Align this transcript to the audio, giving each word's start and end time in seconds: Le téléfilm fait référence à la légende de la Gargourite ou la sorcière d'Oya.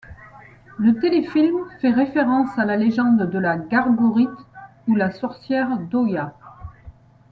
Le 0.79 0.99
téléfilm 0.99 1.55
fait 1.79 1.91
référence 1.91 2.57
à 2.57 2.65
la 2.65 2.75
légende 2.75 3.29
de 3.29 3.37
la 3.37 3.55
Gargourite 3.57 4.29
ou 4.87 4.95
la 4.95 5.11
sorcière 5.11 5.77
d'Oya. 5.77 6.33